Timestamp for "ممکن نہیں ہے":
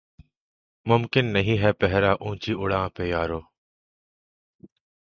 0.85-1.71